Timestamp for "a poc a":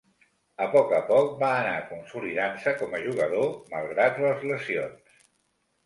0.63-1.01